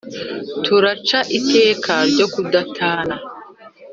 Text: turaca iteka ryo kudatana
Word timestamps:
turaca 0.63 1.19
iteka 1.37 1.93
ryo 2.11 2.27
kudatana 2.33 3.15